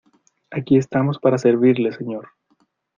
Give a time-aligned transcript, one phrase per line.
[0.57, 2.25] aquí estamos para servirle, señor.